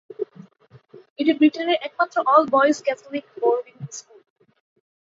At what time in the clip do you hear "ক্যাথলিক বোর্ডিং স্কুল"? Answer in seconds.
2.83-4.21